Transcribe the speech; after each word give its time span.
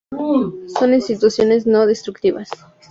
Son 0.73 0.93
instrucciones 0.95 1.67
no 1.67 1.85
destructivas. 1.85 2.49